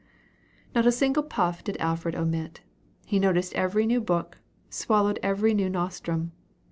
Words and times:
Not 0.73 0.87
a 0.87 0.91
single 0.91 1.21
puff 1.21 1.63
did 1.63 1.77
Alfred 1.77 2.15
omit; 2.15 2.61
he 3.05 3.19
noticed 3.19 3.53
every 3.53 3.85
new 3.85 4.01
book, 4.01 4.39
and 4.65 4.73
swallowed 4.73 5.19
every 5.21 5.53
new 5.53 5.69
nostrum. 5.69 6.31